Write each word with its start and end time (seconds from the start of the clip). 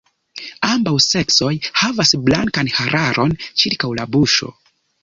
Ambaŭ 0.67 0.93
seksoj 1.07 1.51
havas 1.83 2.15
blankan 2.31 2.73
hararon 2.79 3.39
ĉirkaŭ 3.51 3.97
la 4.01 4.13
buŝo. 4.19 4.53